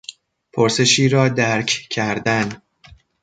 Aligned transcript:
پرسشی 0.53 1.09
را 1.09 1.29
درک 1.29 1.87
کردن 1.89 2.61